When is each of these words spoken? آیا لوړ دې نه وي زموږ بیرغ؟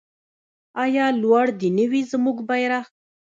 آیا 0.83 1.05
لوړ 1.21 1.45
دې 1.59 1.69
نه 1.77 1.85
وي 1.91 2.01
زموږ 2.11 2.37
بیرغ؟ 2.49 2.85